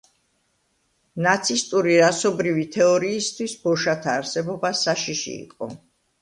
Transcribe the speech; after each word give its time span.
ნაცისტური 1.25 1.97
რასობრივი 2.03 2.63
თეორიისთვის 2.77 3.55
ბოშათა 3.67 4.17
არსებობა 4.23 4.73
საშიში 4.81 5.37
იყო. 5.45 5.71